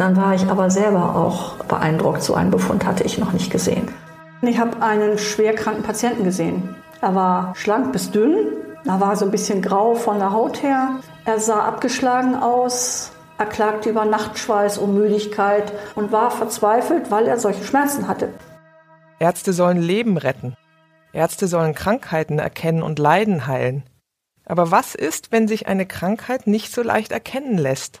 [0.00, 2.22] Dann war ich aber selber auch beeindruckt.
[2.22, 3.86] So einen Befund hatte ich noch nicht gesehen.
[4.40, 6.74] Ich habe einen schwerkranken Patienten gesehen.
[7.02, 8.34] Er war schlank bis dünn.
[8.86, 11.00] Er war so ein bisschen grau von der Haut her.
[11.26, 13.12] Er sah abgeschlagen aus.
[13.36, 18.30] Er klagte über Nachtschweiß und Müdigkeit und war verzweifelt, weil er solche Schmerzen hatte.
[19.18, 20.56] Ärzte sollen Leben retten.
[21.12, 23.82] Ärzte sollen Krankheiten erkennen und Leiden heilen.
[24.46, 28.00] Aber was ist, wenn sich eine Krankheit nicht so leicht erkennen lässt?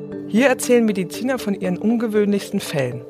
[0.31, 3.01] Hier erzählen Mediziner von ihren ungewöhnlichsten Fällen.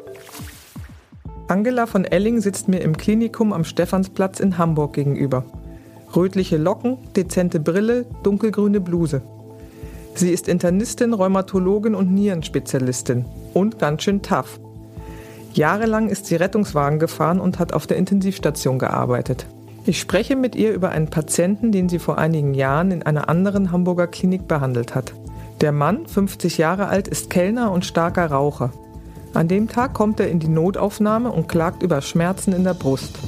[1.47, 5.45] Angela von Elling sitzt mir im Klinikum am Stephansplatz in Hamburg gegenüber.
[6.15, 9.21] Rötliche Locken, dezente Brille, dunkelgrüne Bluse.
[10.15, 14.59] Sie ist Internistin, Rheumatologin und Nierenspezialistin und ganz schön tough.
[15.53, 19.45] Jahrelang ist sie Rettungswagen gefahren und hat auf der Intensivstation gearbeitet.
[19.85, 23.71] Ich spreche mit ihr über einen Patienten, den sie vor einigen Jahren in einer anderen
[23.71, 25.13] Hamburger Klinik behandelt hat.
[25.61, 28.71] Der Mann, 50 Jahre alt, ist Kellner und starker Raucher.
[29.35, 33.19] An dem Tag kommt er in die Notaufnahme und klagt über Schmerzen in der Brust.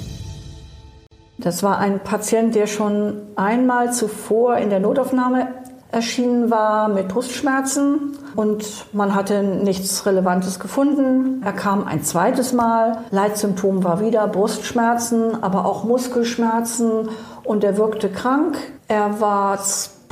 [1.38, 5.48] Das war ein Patient, der schon einmal zuvor in der Notaufnahme
[5.92, 11.44] erschienen war mit Brustschmerzen und man hatte nichts Relevantes gefunden.
[11.45, 12.98] Er kam ein zweites Mal.
[13.11, 17.09] Leitsymptom war wieder Brustschmerzen, aber auch Muskelschmerzen
[17.44, 18.58] und er wirkte krank.
[18.88, 19.59] Er war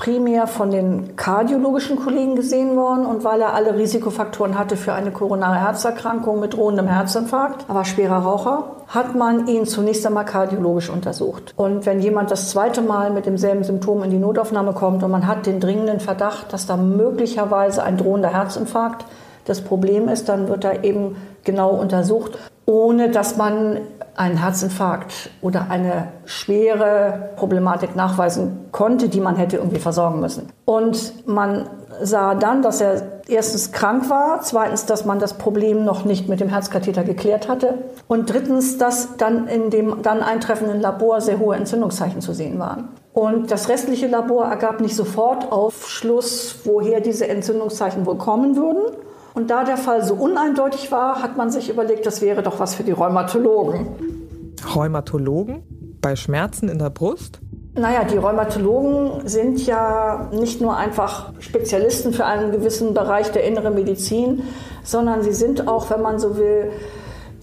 [0.02, 5.12] primär von den kardiologischen Kollegen gesehen worden und weil er alle Risikofaktoren hatte für eine
[5.12, 11.54] koronare Herzerkrankung mit drohendem Herzinfarkt, aber schwerer Raucher, hat man ihn zunächst einmal kardiologisch untersucht.
[11.56, 15.28] Und wenn jemand das zweite Mal mit demselben Symptom in die Notaufnahme kommt und man
[15.28, 19.06] hat den dringenden Verdacht, dass da möglicherweise ein drohender Herzinfarkt
[19.46, 22.40] das Problem ist, dann wird er eben genau untersucht,
[22.72, 23.80] ohne dass man
[24.16, 30.48] einen Herzinfarkt oder eine schwere Problematik nachweisen konnte, die man hätte irgendwie versorgen müssen.
[30.64, 31.68] Und man
[32.02, 36.40] sah dann, dass er erstens krank war, zweitens, dass man das Problem noch nicht mit
[36.40, 37.74] dem Herzkatheter geklärt hatte
[38.08, 42.88] und drittens, dass dann in dem dann eintreffenden Labor sehr hohe Entzündungszeichen zu sehen waren.
[43.12, 48.96] Und das restliche Labor ergab nicht sofort Aufschluss, woher diese Entzündungszeichen wohl kommen würden.
[49.34, 52.76] Und da der Fall so uneindeutig war, hat man sich überlegt, das wäre doch was
[52.76, 53.88] für die Rheumatologen.
[54.76, 55.64] Rheumatologen?
[56.02, 57.40] Bei Schmerzen in der Brust?
[57.74, 63.76] Naja, die Rheumatologen sind ja nicht nur einfach Spezialisten für einen gewissen Bereich der inneren
[63.76, 64.44] Medizin,
[64.84, 66.72] sondern sie sind auch, wenn man so will,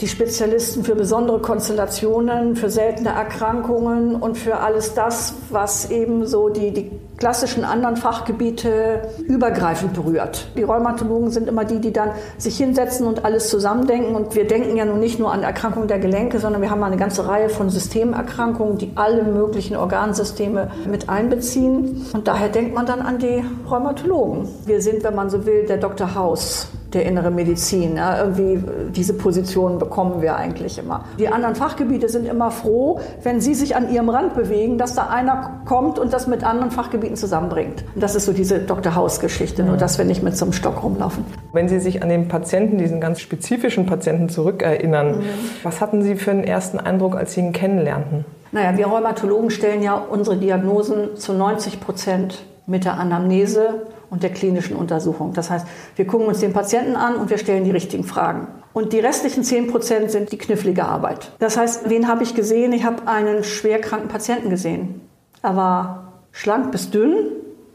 [0.01, 6.49] die Spezialisten für besondere Konstellationen, für seltene Erkrankungen und für alles das, was eben so
[6.49, 10.53] die, die klassischen anderen Fachgebiete übergreifend berührt.
[10.57, 14.15] Die Rheumatologen sind immer die, die dann sich hinsetzen und alles zusammendenken.
[14.15, 16.97] Und wir denken ja nun nicht nur an Erkrankungen der Gelenke, sondern wir haben eine
[16.97, 22.07] ganze Reihe von Systemerkrankungen, die alle möglichen Organsysteme mit einbeziehen.
[22.13, 24.49] Und daher denkt man dann an die Rheumatologen.
[24.65, 26.15] Wir sind, wenn man so will, der Dr.
[26.15, 27.97] House der innere Medizin.
[27.97, 28.59] Ja, irgendwie
[28.91, 31.05] diese Position bekommen wir eigentlich immer.
[31.19, 35.09] Die anderen Fachgebiete sind immer froh, wenn sie sich an ihrem Rand bewegen, dass da
[35.09, 37.85] einer kommt und das mit anderen Fachgebieten zusammenbringt.
[37.95, 38.95] Und das ist so diese Dr.
[38.95, 41.25] House-Geschichte, nur dass wir nicht mit so einem Stock rumlaufen.
[41.53, 45.25] Wenn Sie sich an den Patienten, diesen ganz spezifischen Patienten zurückerinnern, mhm.
[45.63, 48.25] was hatten Sie für einen ersten Eindruck, als Sie ihn kennenlernten?
[48.51, 54.31] Naja, wir Rheumatologen stellen ja unsere Diagnosen zu 90 Prozent mit der Anamnese und der
[54.31, 55.33] klinischen Untersuchung.
[55.35, 58.49] Das heißt, wir gucken uns den Patienten an und wir stellen die richtigen Fragen.
[58.73, 61.33] Und die restlichen 10 Prozent sind die knifflige Arbeit.
[61.39, 62.73] Das heißt, wen habe ich gesehen?
[62.73, 65.01] Ich habe einen schwerkranken Patienten gesehen.
[65.43, 67.17] Er war schlank bis dünn.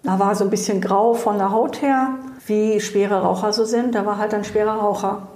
[0.05, 3.95] Er war so ein bisschen grau von der Haut her, wie schwere Raucher so sind.
[3.95, 5.27] Er war halt ein schwerer Raucher.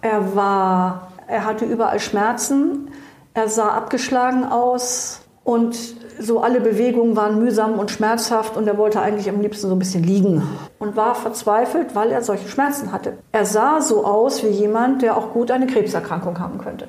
[0.00, 2.90] Er war, er hatte überall Schmerzen.
[3.34, 5.76] Er sah abgeschlagen aus und
[6.18, 9.78] so alle Bewegungen waren mühsam und schmerzhaft und er wollte eigentlich am liebsten so ein
[9.78, 10.42] bisschen liegen
[10.78, 13.14] und war verzweifelt, weil er solche Schmerzen hatte.
[13.32, 16.86] Er sah so aus wie jemand, der auch gut eine Krebserkrankung haben könnte.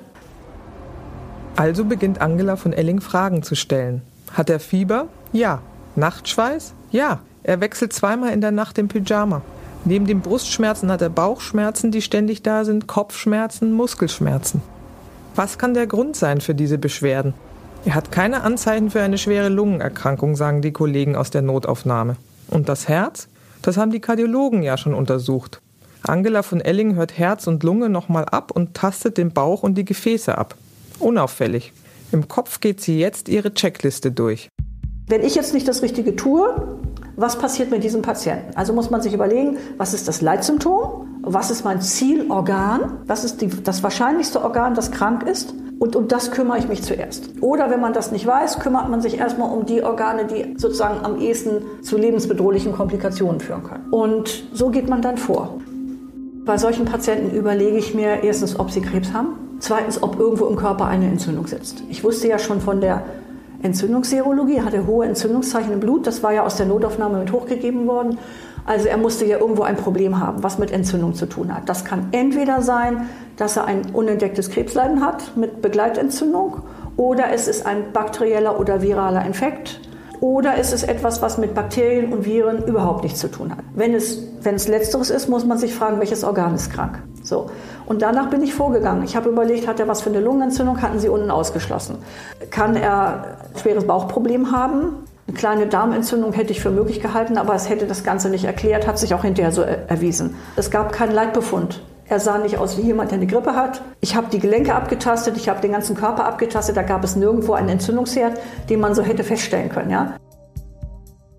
[1.55, 4.01] Also beginnt Angela von Elling Fragen zu stellen.
[4.33, 5.07] Hat er Fieber?
[5.31, 5.59] Ja.
[5.95, 6.73] Nachtschweiß?
[6.91, 7.19] Ja.
[7.43, 9.41] Er wechselt zweimal in der Nacht im Pyjama.
[9.85, 14.61] Neben den Brustschmerzen hat er Bauchschmerzen, die ständig da sind, Kopfschmerzen, Muskelschmerzen.
[15.35, 17.33] Was kann der Grund sein für diese Beschwerden?
[17.85, 22.15] Er hat keine Anzeichen für eine schwere Lungenerkrankung, sagen die Kollegen aus der Notaufnahme.
[22.49, 23.27] Und das Herz?
[23.61, 25.61] Das haben die Kardiologen ja schon untersucht.
[26.01, 29.85] Angela von Elling hört Herz und Lunge nochmal ab und tastet den Bauch und die
[29.85, 30.55] Gefäße ab.
[30.97, 31.73] Unauffällig.
[32.11, 34.49] Im Kopf geht sie jetzt ihre Checkliste durch.
[35.07, 36.79] Wenn ich jetzt nicht das Richtige tue,
[37.15, 38.55] was passiert mit diesem Patienten?
[38.55, 41.21] Also muss man sich überlegen, was ist das Leitsymptom?
[41.21, 42.99] Was ist mein Zielorgan?
[43.05, 45.53] Was ist die, das wahrscheinlichste Organ, das krank ist?
[45.77, 47.29] Und um das kümmere ich mich zuerst.
[47.41, 51.03] Oder wenn man das nicht weiß, kümmert man sich erstmal um die Organe, die sozusagen
[51.03, 53.89] am ehesten zu lebensbedrohlichen Komplikationen führen können.
[53.91, 55.59] Und so geht man dann vor.
[56.45, 59.57] Bei solchen Patienten überlege ich mir erstens, ob sie Krebs haben.
[59.59, 61.83] Zweitens, ob irgendwo im Körper eine Entzündung sitzt.
[61.89, 63.03] Ich wusste ja schon von der
[63.63, 66.05] Entzündungsserologie, hatte hohe Entzündungszeichen im Blut.
[66.05, 68.19] Das war ja aus der Notaufnahme mit hochgegeben worden.
[68.65, 71.69] Also er musste ja irgendwo ein Problem haben, was mit Entzündung zu tun hat.
[71.69, 76.61] Das kann entweder sein, dass er ein unentdecktes Krebsleiden hat mit Begleitentzündung
[76.97, 79.79] oder es ist ein bakterieller oder viraler Infekt
[80.21, 83.63] oder ist es etwas, was mit Bakterien und Viren überhaupt nichts zu tun hat.
[83.73, 86.99] Wenn es, wenn es letzteres ist, muss man sich fragen, welches Organ ist krank.
[87.21, 87.49] So.
[87.85, 89.03] Und danach bin ich vorgegangen.
[89.03, 90.81] Ich habe überlegt, hat er was für eine Lungenentzündung?
[90.81, 91.97] Hatten sie unten ausgeschlossen.
[92.49, 95.05] Kann er ein schweres Bauchproblem haben?
[95.27, 98.87] Eine kleine Darmentzündung hätte ich für möglich gehalten, aber es hätte das Ganze nicht erklärt,
[98.87, 100.35] hat sich auch hinterher so erwiesen.
[100.55, 101.81] Es gab keinen Leitbefund.
[102.07, 103.81] Er sah nicht aus wie jemand, der eine Grippe hat.
[103.99, 106.77] Ich habe die Gelenke abgetastet, ich habe den ganzen Körper abgetastet.
[106.77, 109.89] Da gab es nirgendwo einen Entzündungsherd, den man so hätte feststellen können.
[109.89, 110.13] Ja?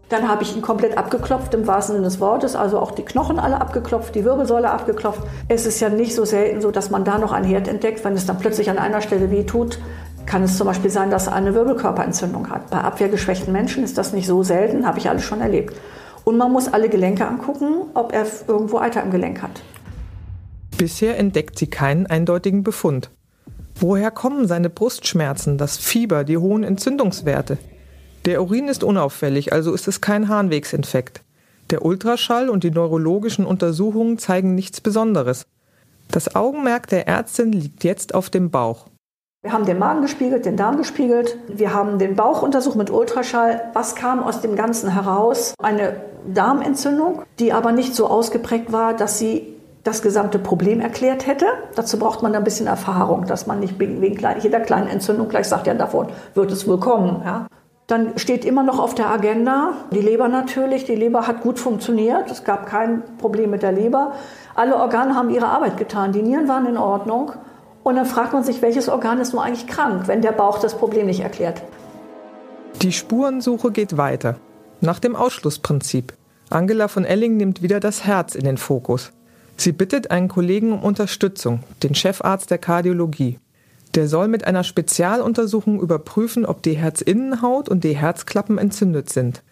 [0.09, 3.39] Dann habe ich ihn komplett abgeklopft im wahrsten Sinne des Wortes, also auch die Knochen
[3.39, 5.23] alle abgeklopft, die Wirbelsäule abgeklopft.
[5.49, 8.15] Es ist ja nicht so selten so, dass man da noch einen Herd entdeckt, wenn
[8.15, 9.79] es dann plötzlich an einer Stelle weh tut.
[10.25, 12.71] Kann es zum Beispiel sein, dass er eine Wirbelkörperentzündung hat.
[12.71, 15.77] Bei abwehrgeschwächten Menschen ist das nicht so selten, habe ich alles schon erlebt.
[16.25, 19.63] Und man muss alle Gelenke angucken, ob er irgendwo Eiter im Gelenk hat.
[20.79, 23.11] Bisher entdeckt sie keinen eindeutigen Befund.
[23.81, 27.57] Woher kommen seine Brustschmerzen, das Fieber, die hohen Entzündungswerte?
[28.27, 31.23] Der Urin ist unauffällig, also ist es kein Harnwegsinfekt.
[31.71, 35.47] Der Ultraschall und die neurologischen Untersuchungen zeigen nichts Besonderes.
[36.11, 38.87] Das Augenmerk der Ärztin liegt jetzt auf dem Bauch.
[39.43, 41.39] Wir haben den Magen gespiegelt, den Darm gespiegelt.
[41.49, 43.71] Wir haben den Bauch untersucht mit Ultraschall.
[43.73, 45.55] Was kam aus dem Ganzen heraus?
[45.59, 49.56] Eine Darmentzündung, die aber nicht so ausgeprägt war, dass sie
[49.87, 51.47] das gesamte Problem erklärt hätte.
[51.75, 55.67] Dazu braucht man ein bisschen Erfahrung, dass man nicht wegen, jeder kleinen Entzündung gleich sagt,
[55.67, 57.23] ja, davon wird es wohl kommen.
[57.25, 57.47] Ja.
[57.87, 60.85] Dann steht immer noch auf der Agenda die Leber natürlich.
[60.85, 62.31] Die Leber hat gut funktioniert.
[62.31, 64.13] Es gab kein Problem mit der Leber.
[64.57, 66.11] Alle Organe haben ihre Arbeit getan.
[66.11, 67.33] Die Nieren waren in Ordnung.
[67.85, 70.77] Und dann fragt man sich, welches Organ ist nun eigentlich krank, wenn der Bauch das
[70.77, 71.63] Problem nicht erklärt.
[72.83, 74.37] Die Spurensuche geht weiter.
[74.81, 76.13] Nach dem Ausschlussprinzip.
[76.51, 79.13] Angela von Elling nimmt wieder das Herz in den Fokus.
[79.57, 83.39] Sie bittet einen Kollegen um Unterstützung, den Chefarzt der Kardiologie.
[83.95, 89.43] Der soll mit einer Spezialuntersuchung überprüfen, ob die Herzinnenhaut und die Herzklappen entzündet sind.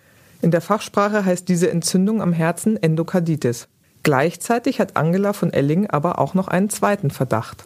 [0.43, 3.69] In der Fachsprache heißt diese Entzündung am Herzen Endokarditis.
[4.03, 7.65] Gleichzeitig hat Angela von Elling aber auch noch einen zweiten Verdacht.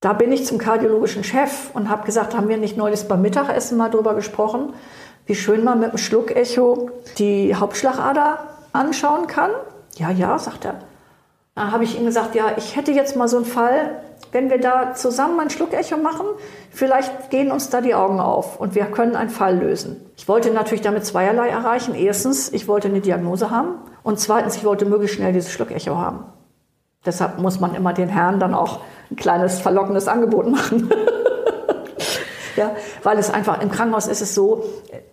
[0.00, 3.76] Da bin ich zum kardiologischen Chef und habe gesagt, haben wir nicht neulich beim Mittagessen
[3.76, 4.72] mal drüber gesprochen,
[5.26, 8.38] wie schön man mit einem Schluckecho die Hauptschlagader
[8.72, 9.50] anschauen kann?
[9.96, 10.80] Ja, ja, sagt er.
[11.54, 14.00] Da habe ich ihm gesagt, ja, ich hätte jetzt mal so einen Fall,
[14.32, 16.24] wenn wir da zusammen ein Schluckecho machen,
[16.70, 20.00] vielleicht gehen uns da die Augen auf und wir können einen Fall lösen.
[20.16, 21.94] Ich wollte natürlich damit zweierlei erreichen.
[21.94, 26.24] Erstens, ich wollte eine Diagnose haben und zweitens, ich wollte möglichst schnell dieses Schluckecho haben.
[27.04, 30.90] Deshalb muss man immer den Herren dann auch ein kleines verlockendes Angebot machen.
[32.56, 34.64] ja, weil es einfach im Krankenhaus ist es so,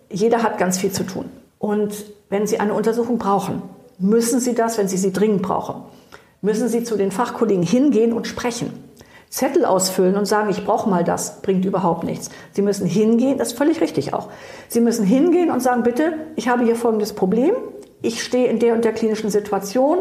[0.08, 1.28] jeder hat ganz viel zu tun.
[1.58, 3.60] Und wenn Sie eine Untersuchung brauchen,
[3.98, 5.82] müssen Sie das, wenn Sie sie dringend brauchen,
[6.42, 8.72] müssen Sie zu den Fachkollegen hingehen und sprechen.
[9.30, 12.30] Zettel ausfüllen und sagen, ich brauche mal das, bringt überhaupt nichts.
[12.52, 14.28] Sie müssen hingehen, das ist völlig richtig auch.
[14.68, 17.52] Sie müssen hingehen und sagen, bitte, ich habe hier folgendes Problem,
[18.02, 19.98] ich stehe in der und der klinischen Situation,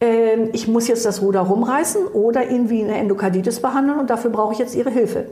[0.00, 4.30] ähm, ich muss jetzt das Ruder rumreißen oder ihn wie eine Endokarditis behandeln und dafür
[4.30, 5.26] brauche ich jetzt Ihre Hilfe.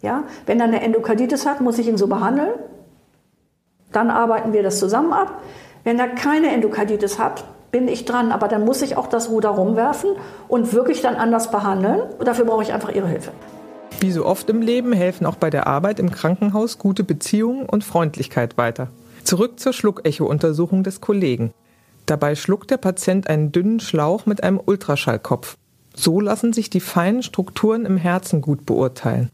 [0.00, 0.24] Ja?
[0.46, 2.50] Wenn er eine Endokarditis hat, muss ich ihn so behandeln.
[3.90, 5.42] Dann arbeiten wir das zusammen ab.
[5.82, 9.48] Wenn er keine Endokarditis hat, bin ich dran, aber dann muss ich auch das Ruder
[9.48, 10.10] rumwerfen
[10.46, 12.02] und wirklich dann anders behandeln.
[12.18, 13.32] Und dafür brauche ich einfach Ihre Hilfe.
[13.98, 17.82] Wie so oft im Leben helfen auch bei der Arbeit im Krankenhaus gute Beziehungen und
[17.82, 18.88] Freundlichkeit weiter.
[19.24, 21.52] Zurück zur Schluckecho-Untersuchung des Kollegen.
[22.04, 25.56] Dabei schluckt der Patient einen dünnen Schlauch mit einem Ultraschallkopf.
[25.94, 29.30] So lassen sich die feinen Strukturen im Herzen gut beurteilen.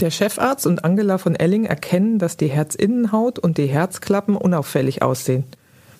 [0.00, 5.44] Der Chefarzt und Angela von Elling erkennen, dass die Herzinnenhaut und die Herzklappen unauffällig aussehen.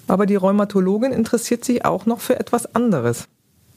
[0.06, 3.28] Aber die Rheumatologin interessiert sich auch noch für etwas anderes.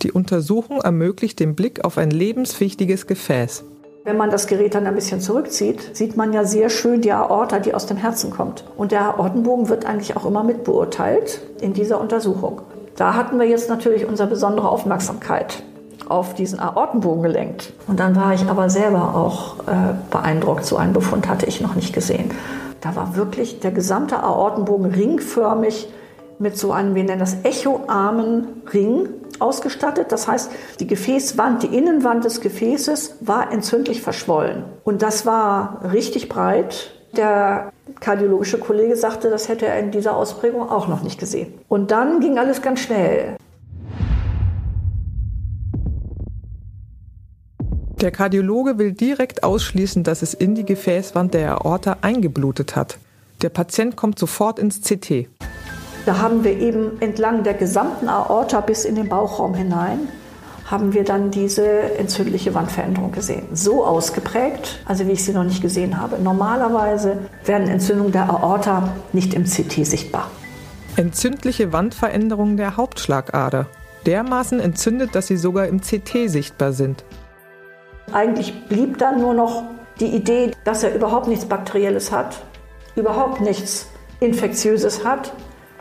[0.02, 3.64] Die Untersuchung ermöglicht den Blick auf ein lebenswichtiges Gefäß.
[4.04, 7.60] Wenn man das Gerät dann ein bisschen zurückzieht, sieht man ja sehr schön die Aorta,
[7.60, 8.64] die aus dem Herzen kommt.
[8.78, 12.62] Und der Aortenbogen wird eigentlich auch immer mit beurteilt in dieser Untersuchung.
[12.96, 15.64] Da hatten wir jetzt natürlich unsere besondere Aufmerksamkeit
[16.08, 17.74] auf diesen Aortenbogen gelenkt.
[17.88, 20.66] Und dann war ich aber selber auch äh, beeindruckt.
[20.66, 22.32] So einen Befund hatte ich noch nicht gesehen.
[22.82, 25.90] Da war wirklich der gesamte Aortenbogen ringförmig
[26.40, 30.12] mit so einem, wir nennen das echoarmen Ring ausgestattet.
[30.12, 34.64] Das heißt, die Gefäßwand, die Innenwand des Gefäßes war entzündlich verschwollen.
[34.84, 36.92] Und das war richtig breit.
[37.16, 41.54] Der kardiologische Kollege sagte, das hätte er in dieser Ausprägung auch noch nicht gesehen.
[41.68, 43.38] Und dann ging alles ganz schnell.
[48.02, 53.00] Der Kardiologe will direkt ausschließen, dass es in die Gefäßwand der Aorta eingeblutet hat.
[53.42, 55.28] Der Patient kommt sofort ins CT.
[56.08, 60.08] Da haben wir eben entlang der gesamten Aorta bis in den Bauchraum hinein
[60.66, 63.44] haben wir dann diese entzündliche Wandveränderung gesehen.
[63.52, 66.18] So ausgeprägt, also wie ich sie noch nicht gesehen habe.
[66.18, 70.32] Normalerweise werden Entzündungen der Aorta nicht im CT sichtbar.
[70.96, 73.68] Entzündliche Wandveränderungen der Hauptschlagader.
[74.06, 77.04] Dermaßen entzündet, dass sie sogar im CT sichtbar sind.
[78.14, 79.64] Eigentlich blieb dann nur noch
[80.00, 82.38] die Idee, dass er überhaupt nichts Bakterielles hat,
[82.96, 83.90] überhaupt nichts
[84.22, 85.34] Infektiöses hat,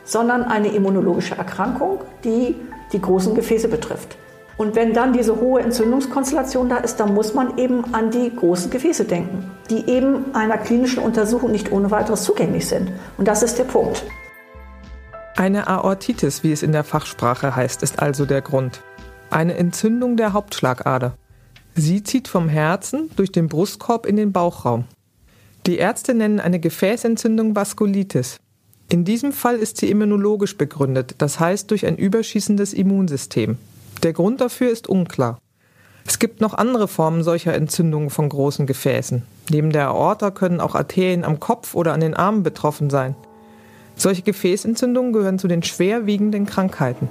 [0.07, 2.55] sondern eine immunologische Erkrankung, die
[2.93, 4.17] die großen Gefäße betrifft.
[4.57, 8.71] Und wenn dann diese hohe Entzündungskonstellation da ist, dann muss man eben an die großen
[8.71, 12.91] Gefäße denken, die eben einer klinischen Untersuchung nicht ohne weiteres zugänglich sind.
[13.19, 14.05] Und das ist der Punkt.
[15.37, 18.81] Eine Aortitis, wie es in der Fachsprache heißt, ist also der Grund.
[19.29, 21.19] Eine Entzündung der Hauptschlagader.
[21.75, 24.85] Sie zieht vom Herzen durch den Brustkorb in den Bauchraum.
[25.67, 28.39] Die Ärzte nennen eine Gefäßentzündung Vaskulitis.
[28.88, 33.59] In diesem Fall ist sie immunologisch begründet, das heißt durch ein überschießendes Immunsystem.
[34.05, 35.38] Der Grund dafür ist unklar.
[36.07, 39.23] Es gibt noch andere Formen solcher Entzündungen von großen Gefäßen.
[39.50, 43.16] Neben der Aorta können auch Arterien am Kopf oder an den Armen betroffen sein.
[43.97, 47.09] Solche Gefäßentzündungen gehören zu den schwerwiegenden Krankheiten.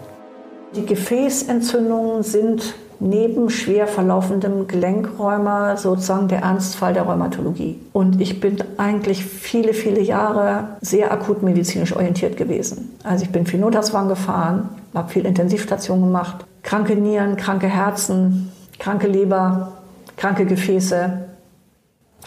[0.75, 7.79] Die Gefäßentzündungen sind neben schwer verlaufendem Gelenkräumer sozusagen der Ernstfall der Rheumatologie.
[7.93, 12.97] Und ich bin eigentlich viele, viele Jahre sehr akut medizinisch orientiert gewesen.
[13.03, 19.07] Also ich bin viel Notarztwagen gefahren, habe viel Intensivstation gemacht, kranke Nieren, kranke Herzen, kranke
[19.07, 19.73] Leber,
[20.17, 21.25] kranke Gefäße,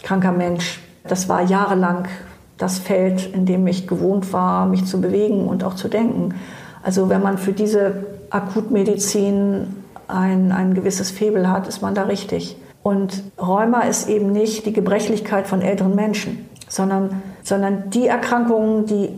[0.03, 0.79] kranker Mensch.
[1.07, 2.07] Das war jahrelang
[2.57, 6.35] das Feld, in dem ich gewohnt war, mich zu bewegen und auch zu denken.
[6.83, 9.78] Also wenn man für diese Akutmedizin
[10.09, 12.57] ein, ein gewisses Febel hat, ist man da richtig.
[12.81, 19.09] Und Rheuma ist eben nicht die Gebrechlichkeit von älteren Menschen, sondern, sondern die Erkrankungen, die,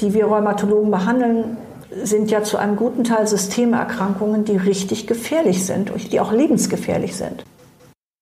[0.00, 1.56] die wir Rheumatologen behandeln,
[2.02, 7.16] sind ja zu einem guten Teil Systemerkrankungen, die richtig gefährlich sind und die auch lebensgefährlich
[7.16, 7.44] sind.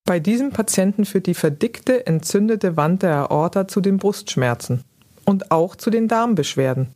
[0.06, 4.84] Bei diesem Patienten führt die verdickte, entzündete Wand der Aorta zu den Brustschmerzen
[5.24, 6.94] und auch zu den Darmbeschwerden.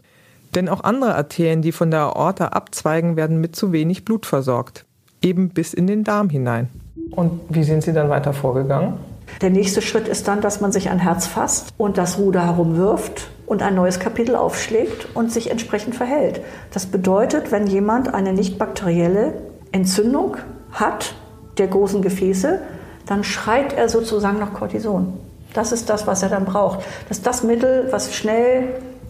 [0.55, 4.85] Denn auch andere Arterien, die von der Aorta abzweigen, werden mit zu wenig Blut versorgt,
[5.23, 6.69] eben bis in den Darm hinein.
[7.11, 8.95] Und wie sind Sie dann weiter vorgegangen?
[9.41, 13.31] Der nächste Schritt ist dann, dass man sich ein Herz fasst und das Ruder herumwirft
[13.47, 16.41] und ein neues Kapitel aufschlägt und sich entsprechend verhält.
[16.73, 19.35] Das bedeutet, wenn jemand eine nicht bakterielle
[19.73, 20.37] Entzündung
[20.73, 21.15] hat
[21.59, 22.61] der großen Gefäße,
[23.07, 25.15] dann schreit er sozusagen nach Cortison.
[25.53, 26.81] Das ist das, was er dann braucht.
[27.09, 28.69] Das ist das Mittel, was schnell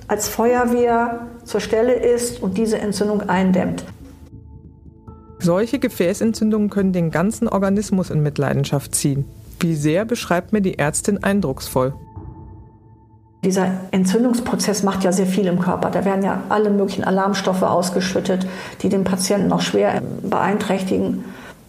[0.08, 3.84] als Feuerwehr zur Stelle ist und diese Entzündung eindämmt.
[5.42, 9.24] Solche Gefäßentzündungen können den ganzen Organismus in Mitleidenschaft ziehen.
[9.58, 11.94] Wie sehr beschreibt mir die Ärztin eindrucksvoll.
[13.42, 15.90] Dieser Entzündungsprozess macht ja sehr viel im Körper.
[15.90, 18.46] Da werden ja alle möglichen Alarmstoffe ausgeschüttet,
[18.82, 21.24] die den Patienten auch schwer beeinträchtigen.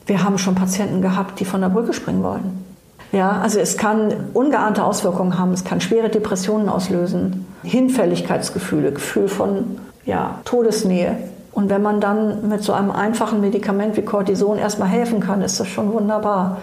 [0.05, 2.65] Wir haben schon Patienten gehabt, die von der Brücke springen wollen.
[3.13, 5.53] Ja, also es kann ungeahnte Auswirkungen haben.
[5.53, 11.17] Es kann schwere Depressionen auslösen, Hinfälligkeitsgefühle, Gefühl von ja, Todesnähe.
[11.51, 15.59] Und wenn man dann mit so einem einfachen Medikament wie Cortison erstmal helfen kann, ist
[15.59, 16.61] das schon wunderbar.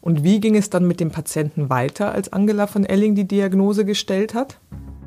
[0.00, 3.84] Und wie ging es dann mit dem Patienten weiter, als Angela von Elling die Diagnose
[3.84, 4.58] gestellt hat?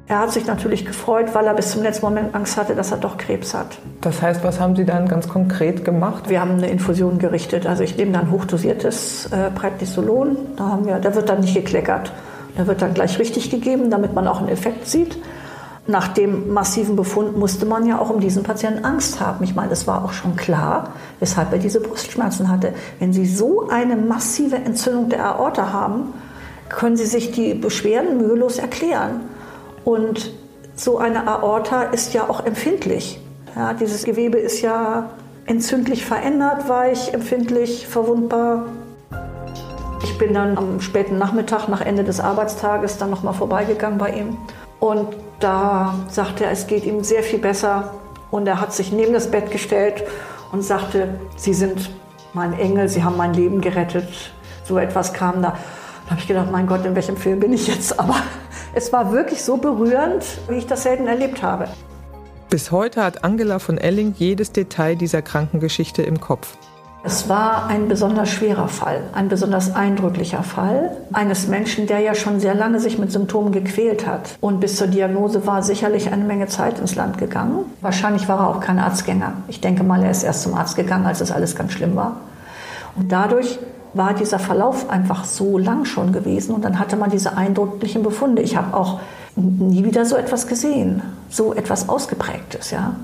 [0.05, 2.98] Er hat sich natürlich gefreut, weil er bis zum letzten Moment Angst hatte, dass er
[2.98, 3.79] doch Krebs hat.
[4.01, 6.29] Das heißt, was haben Sie dann ganz konkret gemacht?
[6.29, 7.65] Wir haben eine Infusion gerichtet.
[7.65, 10.36] Also ich nehme dann hochdosiertes äh, Prednisolon.
[10.57, 12.12] Da, haben wir, da wird dann nicht gekleckert.
[12.57, 15.17] Da wird dann gleich richtig gegeben, damit man auch einen Effekt sieht
[15.85, 19.43] nach dem massiven Befund musste man ja auch um diesen Patienten Angst haben.
[19.43, 22.73] Ich meine, es war auch schon klar, weshalb er diese Brustschmerzen hatte.
[22.99, 26.13] Wenn Sie so eine massive Entzündung der Aorta haben,
[26.69, 29.21] können Sie sich die Beschwerden mühelos erklären.
[29.83, 30.31] Und
[30.75, 33.19] so eine Aorta ist ja auch empfindlich.
[33.53, 35.09] Ja, dieses Gewebe ist ja
[35.45, 38.67] entzündlich verändert, weich, empfindlich, verwundbar.
[40.01, 44.37] Ich bin dann am späten Nachmittag nach Ende des Arbeitstages dann nochmal vorbeigegangen bei ihm
[44.83, 47.93] und da sagt er, es geht ihm sehr viel besser
[48.31, 50.03] Und er hat sich neben das Bett gestellt
[50.51, 51.89] und sagte, Sie sind
[52.33, 54.33] mein Engel, Sie haben mein Leben gerettet.
[54.65, 55.51] So etwas kam da.
[56.03, 57.97] Da habe ich gedacht, mein Gott, in welchem Film bin ich jetzt?
[57.99, 58.17] Aber
[58.73, 61.69] es war wirklich so berührend, wie ich das selten erlebt habe.
[62.49, 66.57] Bis heute hat Angela von Elling jedes Detail dieser Krankengeschichte im Kopf.
[67.05, 72.39] Es war ein besonders schwerer Fall, ein besonders eindrücklicher Fall eines Menschen, der ja schon
[72.39, 74.38] sehr lange sich mit Symptomen gequält hat.
[74.39, 77.65] Und bis zur Diagnose war sicherlich eine Menge Zeit ins Land gegangen.
[77.81, 79.33] Wahrscheinlich war er auch kein Arztgänger.
[79.50, 82.15] Ich denke mal, er ist erst zum Arzt gegangen, als es alles ganz schlimm war.
[82.95, 83.60] Und dadurch
[83.93, 88.41] war dieser Verlauf einfach so lang schon gewesen und dann hatte man diese eindrücklichen Befunde.
[88.41, 89.01] Ich habe auch
[89.36, 92.95] nie wieder so etwas gesehen, so etwas ausgeprägtes, ja.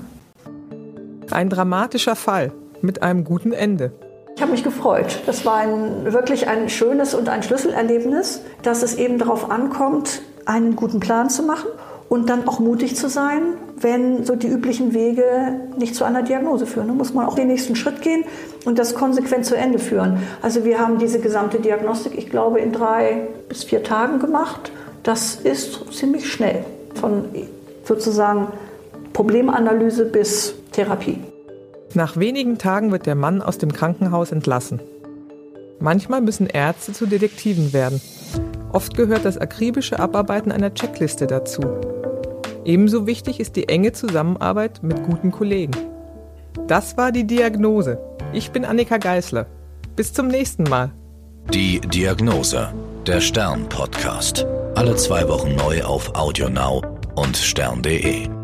[1.30, 2.50] Ein dramatischer Fall
[2.82, 3.92] mit einem guten Ende.
[4.36, 5.20] Ich habe mich gefreut.
[5.26, 10.76] Das war ein, wirklich ein schönes und ein Schlüsselerlebnis, dass es eben darauf ankommt, einen
[10.76, 11.68] guten Plan zu machen
[12.08, 16.66] und dann auch mutig zu sein, wenn so die üblichen Wege nicht zu einer Diagnose
[16.66, 16.88] führen.
[16.88, 18.24] Da muss man auch den nächsten Schritt gehen
[18.64, 20.18] und das konsequent zu Ende führen.
[20.42, 24.72] Also wir haben diese gesamte Diagnostik, ich glaube, in drei bis vier Tagen gemacht.
[25.02, 27.26] Das ist ziemlich schnell von
[27.84, 28.48] sozusagen
[29.12, 31.18] Problemanalyse bis Therapie.
[31.94, 34.80] Nach wenigen Tagen wird der Mann aus dem Krankenhaus entlassen.
[35.80, 38.00] Manchmal müssen Ärzte zu Detektiven werden.
[38.72, 41.62] Oft gehört das akribische Abarbeiten einer Checkliste dazu.
[42.64, 45.72] Ebenso wichtig ist die enge Zusammenarbeit mit guten Kollegen.
[46.68, 47.98] Das war die Diagnose.
[48.32, 49.46] Ich bin Annika Geißler.
[49.96, 50.92] Bis zum nächsten Mal.
[51.52, 52.72] Die Diagnose,
[53.06, 54.46] der Stern-Podcast.
[54.76, 56.82] Alle zwei Wochen neu auf AudioNow
[57.16, 58.39] und stern.de.